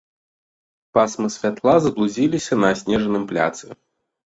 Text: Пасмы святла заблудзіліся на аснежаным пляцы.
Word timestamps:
Пасмы 0.99 1.29
святла 1.37 1.75
заблудзіліся 1.85 2.53
на 2.67 2.77
аснежаным 2.79 3.23
пляцы. 3.35 3.67